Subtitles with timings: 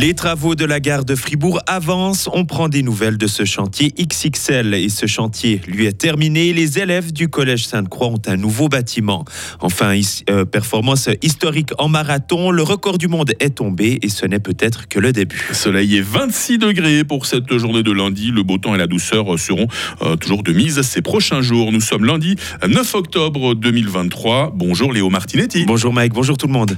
[0.00, 2.30] Les travaux de la gare de Fribourg avancent.
[2.32, 6.54] On prend des nouvelles de ce chantier XXL et ce chantier lui est terminé.
[6.54, 9.26] Les élèves du collège Sainte-Croix ont un nouveau bâtiment.
[9.60, 12.50] Enfin, euh, performance historique en marathon.
[12.50, 15.50] Le record du monde est tombé et ce n'est peut-être que le début.
[15.52, 18.30] Soleil est 26 degrés pour cette journée de lundi.
[18.30, 19.66] Le beau temps et la douceur seront
[20.00, 21.72] euh, toujours de mise ces prochains jours.
[21.72, 22.36] Nous sommes lundi
[22.66, 24.54] 9 octobre 2023.
[24.54, 25.66] Bonjour Léo Martinetti.
[25.66, 26.74] Bonjour Mike, bonjour tout le monde.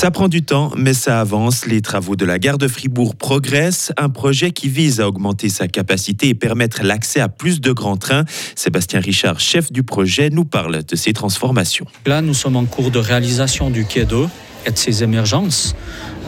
[0.00, 1.66] Ça prend du temps, mais ça avance.
[1.66, 3.92] Les travaux de la gare de Fribourg progressent.
[3.98, 7.98] Un projet qui vise à augmenter sa capacité et permettre l'accès à plus de grands
[7.98, 8.24] trains.
[8.56, 11.84] Sébastien Richard, chef du projet, nous parle de ces transformations.
[12.06, 14.26] Là, nous sommes en cours de réalisation du quai 2
[14.64, 15.76] et de ses émergences.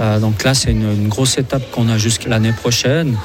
[0.01, 3.17] Euh, donc là, c'est une, grosse étape qu'on a jusqu'à l'année prochaine.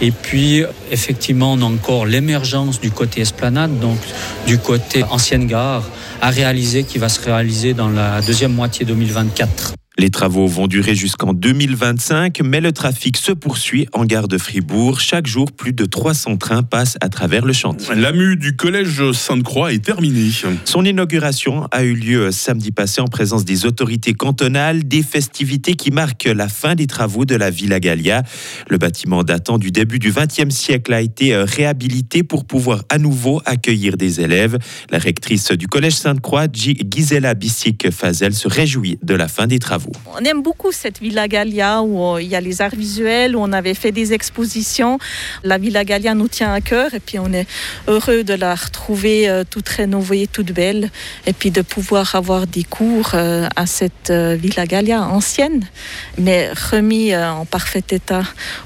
[0.00, 0.62] Et puis,
[0.92, 3.98] effectivement, on a encore l'émergence du côté esplanade, donc
[4.46, 5.82] du côté ancienne gare,
[6.22, 9.74] à réaliser, qui va se réaliser dans la deuxième moitié 2024.
[9.98, 15.00] Les travaux vont durer jusqu'en 2025, mais le trafic se poursuit en gare de Fribourg.
[15.00, 17.94] Chaque jour, plus de 300 trains passent à travers le chantier.
[17.94, 20.30] La mue du collège Sainte-Croix est terminée.
[20.66, 25.90] Son inauguration a eu lieu samedi passé en présence des autorités cantonales, des festivités qui
[25.90, 28.22] marquent la fin des travaux de la Villa Gallia.
[28.68, 32.98] Le bâtiment datant du début du XXe siècle a été euh, réhabilité pour pouvoir à
[32.98, 34.58] nouveau accueillir des élèves.
[34.90, 39.85] La rectrice du collège Sainte-Croix, Gisela Bissic-Fazel, se réjouit de la fin des travaux.
[40.18, 43.40] On aime beaucoup cette Villa Gallia où euh, il y a les arts visuels, où
[43.40, 44.98] on avait fait des expositions.
[45.42, 47.46] La Villa Gallia nous tient à cœur et puis on est
[47.86, 50.90] heureux de la retrouver euh, toute rénovée, toute belle
[51.26, 55.64] et puis de pouvoir avoir des cours euh, à cette Villa Gallia ancienne,
[56.18, 58.22] mais remis en parfait état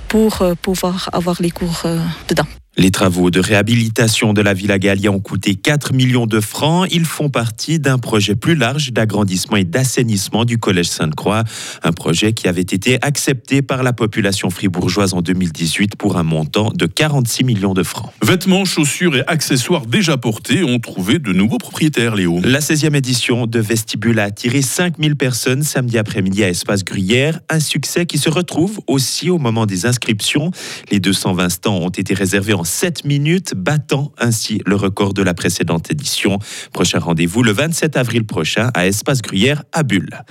[0.09, 1.83] pour pouvoir avoir les cours
[2.29, 2.60] dedans.
[2.81, 6.89] Les travaux de réhabilitation de la Villa Gallia ont coûté 4 millions de francs.
[6.91, 11.45] Ils font partie d'un projet plus large d'agrandissement et d'assainissement du Collège Sainte-Croix,
[11.83, 16.71] un projet qui avait été accepté par la population fribourgeoise en 2018 pour un montant
[16.75, 18.13] de 46 millions de francs.
[18.23, 22.41] Vêtements, chaussures et accessoires déjà portés ont trouvé de nouveaux propriétaires, Léo.
[22.43, 27.61] La 16e édition de Vestibule a attiré 5000 personnes samedi après-midi à Espace Gruyère, un
[27.61, 30.51] succès qui se retrouve aussi au moment des inscriptions.
[30.91, 35.35] Les 220 stands ont été réservés en 7 minutes, battant ainsi le record de la
[35.35, 36.39] précédente édition.
[36.73, 40.23] Prochain rendez-vous le 27 avril prochain à Espace Gruyère à Bulle.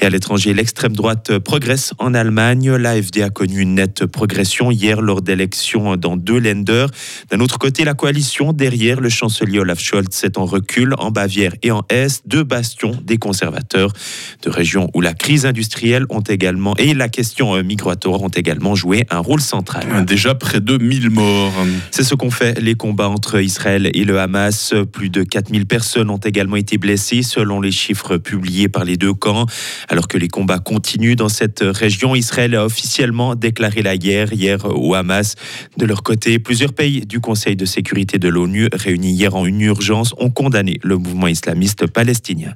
[0.00, 2.72] Et à l'étranger, l'extrême droite progresse en Allemagne.
[2.72, 6.86] L'AFD a connu une nette progression hier lors d'élections dans deux Länder.
[7.30, 11.54] D'un autre côté, la coalition derrière le chancelier Olaf Scholz est en recul en Bavière
[11.62, 13.92] et en Est, deux bastions des conservateurs,
[14.42, 19.06] de régions où la crise industrielle ont également et la question migratoire ont également joué
[19.10, 20.04] un rôle central.
[20.04, 21.52] Déjà près de 1000 morts.
[21.90, 24.74] C'est ce qu'ont fait les combats entre Israël et le Hamas.
[24.92, 29.14] Plus de 4000 personnes ont également été blessées selon les chiffres publiés par les deux
[29.14, 29.46] camps.
[29.88, 34.64] Alors que les combats continuent dans cette région, Israël a officiellement déclaré la guerre hier
[34.64, 35.36] au Hamas.
[35.76, 39.60] De leur côté, plusieurs pays du Conseil de sécurité de l'ONU, réunis hier en une
[39.60, 42.54] urgence, ont condamné le mouvement islamiste palestinien.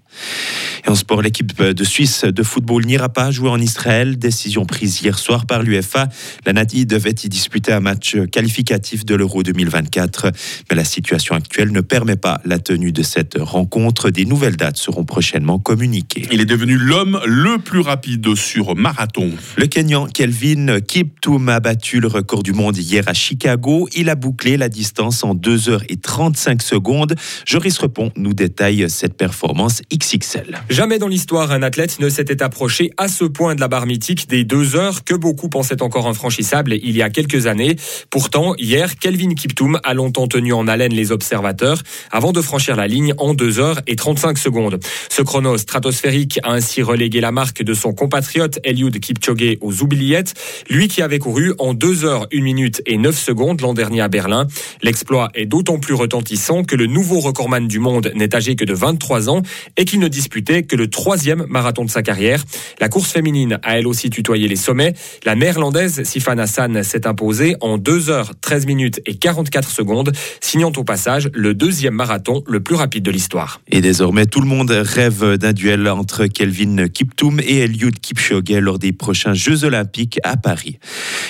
[0.86, 4.19] Et en sport, l'équipe de Suisse de football n'ira pas jouer en Israël.
[4.19, 6.08] Décision prise hier soir par l'UFA.
[6.46, 10.32] La Nadi devait y disputer un match qualificatif de l'Euro 2024.
[10.71, 14.10] Mais la situation actuelle ne permet pas la tenue de cette rencontre.
[14.10, 16.26] Des nouvelles dates seront prochainement communiquées.
[16.31, 19.31] Il est devenu l'homme le plus rapide sur marathon.
[19.56, 23.88] Le Kenyan Kelvin Kiptoum a battu le record du monde hier à Chicago.
[23.94, 27.15] Il a bouclé la distance en 2 heures et 35 secondes.
[27.44, 30.62] Joris Repon nous détaille cette performance XXL.
[30.70, 34.28] Jamais dans l'histoire, un athlète ne s'était approché à ce point de la barre mythique
[34.28, 37.76] des 2 heures que beaucoup pensaient encore infranchissable il y a quelques années.
[38.10, 42.87] Pourtant, hier, Kelvin Kiptoum a longtemps tenu en haleine les observateurs avant de franchir la
[42.87, 44.78] ligne en 2 heures et 35 secondes.
[45.11, 50.34] Ce chrono stratosphérique a ainsi relégué la marque de son compatriote Eliud Kipchoge aux oubliettes,
[50.71, 54.09] lui qui avait couru en 2 heures 1 minute et 9 secondes l'an dernier à
[54.09, 54.47] Berlin.
[54.83, 58.75] L'exploit est d'autant plus retentissant que le nouveau recordman du monde n'est âgé que de
[58.75, 59.43] 23 ans
[59.76, 62.44] et qu'il ne disputait que le troisième marathon de sa carrière.
[62.81, 64.94] La course féminine a elle aussi tutoyé les sommets.
[65.25, 70.73] La néerlandaise Sifan Hassan s'est imposée en 2 heures 13 minutes et 44 secondes, signant
[70.76, 73.61] au passage le deuxième marathon le plus rapide de l'histoire.
[73.69, 78.79] Et désormais, tout le monde rêve d'un duel entre Kelvin Kiptoum et Eliud Kipchoge lors
[78.79, 80.79] des prochains Jeux Olympiques à Paris.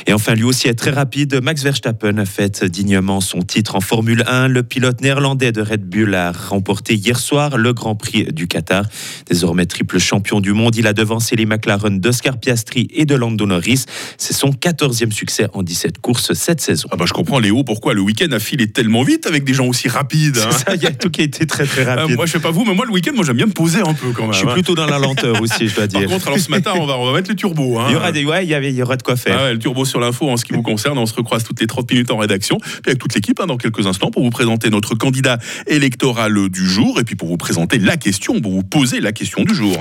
[0.06, 4.24] Et enfin, lui aussi est très rapide, Max Verstappen fête dignement son titre en Formule
[4.26, 4.48] 1.
[4.48, 8.84] Le pilote néerlandais de Red Bull a remporté hier soir le Grand Prix du Qatar.
[9.26, 13.46] Désormais triple champion du monde, il a devancé les McLaren d'Oscar Piastri et de Lando
[13.46, 13.84] Norris.
[14.16, 16.88] C'est son 14e succès en 17 courses cette saison.
[16.90, 19.66] Ah bah je comprends Léo pourquoi le week-end a filé tellement vite avec des gens
[19.66, 20.38] aussi rapides.
[20.38, 20.50] hein.
[20.50, 22.16] Ça, il y a tout qui a été très très Euh, rapide.
[22.16, 23.92] moi, je sais pas vous, mais moi, le week-end, moi, j'aime bien me poser un
[23.94, 24.32] peu quand même.
[24.32, 24.52] je suis hein.
[24.54, 26.08] plutôt dans la lenteur aussi, je dois Par dire.
[26.08, 27.78] contre, alors ce matin, on va, on va mettre le turbo.
[27.78, 27.86] hein.
[27.88, 29.36] il y aura des, ouais, il y avait, il y aura de quoi faire.
[29.38, 30.96] Ah ouais, le turbo sur l'info en ce qui vous concerne.
[30.98, 32.58] On se recroise toutes les 30 minutes en rédaction.
[32.60, 36.66] Puis avec toute l'équipe hein, dans quelques instants pour vous présenter notre candidat électoral du
[36.68, 39.76] jour et puis pour vous présenter la question, pour vous poser la question du jour.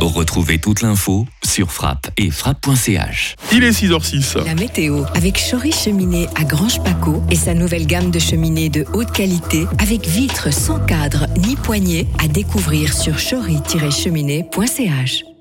[0.00, 3.34] Retrouvez toute l'info sur frappe et frappe.ch.
[3.52, 4.44] Il est 6h06.
[4.44, 8.86] La météo avec Chory Cheminée à Grange Paco et sa nouvelle gamme de cheminées de
[8.94, 15.35] haute qualité avec vitres sans cadre ni poignée à découvrir sur chory-cheminée.ch.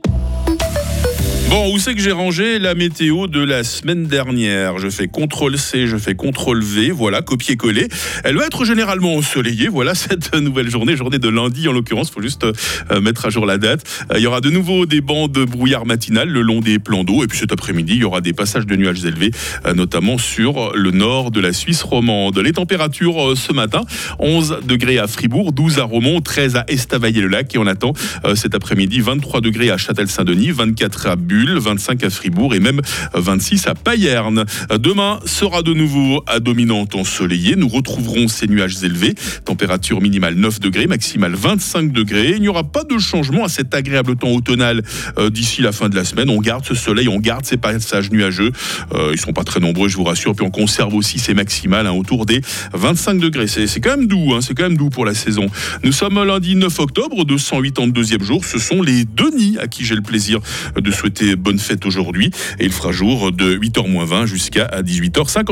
[1.48, 4.80] Bon, où c'est que j'ai rangé la météo de la semaine dernière?
[4.80, 7.88] Je fais CTRL C, je fais CTRL V, voilà, copier-coller.
[8.24, 12.22] Elle va être généralement ensoleillée, voilà cette nouvelle journée, journée de lundi en l'occurrence, faut
[12.22, 13.84] juste euh, mettre à jour la date.
[14.12, 17.04] Euh, il y aura de nouveau des bancs de brouillard matinal le long des plans
[17.04, 19.30] d'eau, et puis cet après-midi, il y aura des passages de nuages élevés,
[19.68, 22.40] euh, notamment sur le nord de la Suisse romande.
[22.40, 23.84] Les températures ce matin,
[24.18, 27.94] 11 degrés à Fribourg, 12 à Romont, 13 à Estavayer-le-Lac, et on attend
[28.34, 32.80] cet après-midi 23 degrés à Châtel-Saint-Denis, 24 à Bulle, 25 à Fribourg et même
[33.14, 34.46] 26 à Payerne.
[34.80, 37.58] Demain sera de nouveau à dominante ensoleillée.
[37.58, 39.16] Nous retrouverons ces nuages élevés.
[39.44, 42.36] Température minimale 9 degrés, maximale 25 degrés.
[42.36, 44.82] Il n'y aura pas de changement à cet agréable temps automnal
[45.18, 46.30] euh, d'ici la fin de la semaine.
[46.30, 48.54] On garde ce soleil, on garde ces passages nuageux.
[48.94, 50.36] Euh, ils sont pas très nombreux, je vous rassure.
[50.36, 52.40] Puis on conserve aussi ces maximales hein, autour des
[52.74, 53.48] 25 degrés.
[53.48, 55.48] C'est quand même doux, hein, c'est quand même doux pour la saison.
[55.84, 58.46] Nous sommes lundi 9 octobre, 282e jour.
[58.46, 60.40] Ce sont les Denis à qui j'ai le plaisir
[60.80, 60.92] de
[61.36, 62.32] bonne fête aujourd'hui.
[62.60, 65.44] Et il fera jour de 8h20 jusqu'à 18h50.